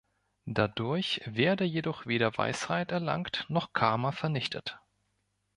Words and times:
Dadurch 0.47 1.21
werde 1.25 1.63
jedoch 1.63 2.07
weder 2.07 2.35
Weisheit 2.35 2.91
erlangt 2.91 3.45
noch 3.49 3.71
Karma 3.71 4.11
vernichtet. 4.11 4.79